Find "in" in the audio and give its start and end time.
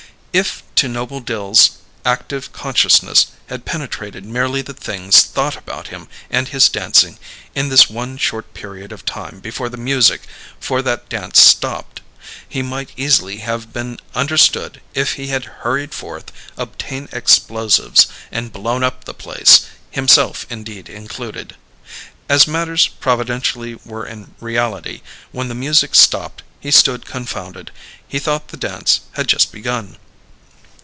7.53-7.67, 24.05-24.33